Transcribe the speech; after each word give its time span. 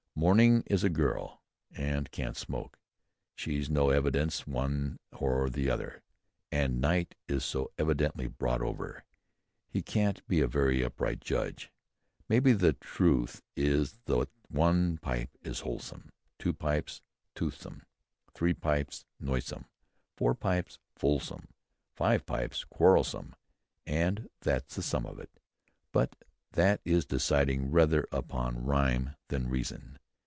Morning 0.13 0.61
is 0.67 0.83
a 0.83 0.89
girl, 0.89 1.41
and 1.71 2.11
can't 2.11 2.37
smoke 2.37 2.77
she's 3.33 3.71
no 3.71 3.89
evidence 3.89 4.45
one 4.45 4.99
way 5.13 5.17
or 5.19 5.49
the 5.49 5.67
other; 5.67 6.03
and 6.51 6.79
Night 6.81 7.15
is 7.27 7.43
so 7.43 7.71
evidently 7.79 8.27
bought 8.27 8.61
over, 8.61 9.03
he 9.67 9.81
can't 9.81 10.23
be 10.27 10.39
a 10.39 10.47
very 10.47 10.83
upright 10.83 11.21
judge. 11.21 11.71
Maybe 12.29 12.51
the 12.51 12.73
truth 12.73 13.41
is 13.55 13.97
that 14.05 14.27
one 14.47 14.97
pipe 14.97 15.31
is 15.41 15.61
wholesome, 15.61 16.09
two 16.37 16.53
pipes 16.53 17.01
toothsome, 17.33 17.81
three 18.33 18.53
pipes 18.53 19.05
noisome, 19.19 19.65
four 20.17 20.35
pipes 20.35 20.77
fulsome, 20.93 21.47
five 21.95 22.27
pipes 22.27 22.63
quarrelsome, 22.65 23.33
and 23.87 24.29
that's 24.41 24.75
the 24.75 24.83
sum 24.83 25.07
on't. 25.07 25.29
But 25.91 26.15
that 26.51 26.79
is 26.85 27.05
deciding 27.05 27.71
rather 27.71 28.05
upon 28.11 28.63
rhyme 28.63 29.15
than 29.29 29.47
reason.... 29.49 29.97